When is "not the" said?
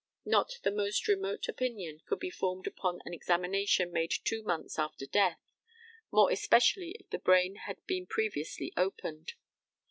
0.25-0.71